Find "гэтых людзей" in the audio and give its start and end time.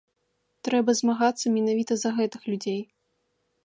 2.19-2.81